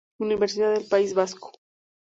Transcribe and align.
Universidad 0.19 0.73
del 0.73 0.87
País 0.87 1.13
Vasco. 1.13 1.51